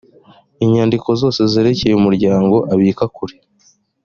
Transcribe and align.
inyandiko 0.65 1.09
zose 1.21 1.41
zerekeye 1.51 1.93
umuryango 1.95 2.55
abika 2.73 3.05
kure 3.15 3.35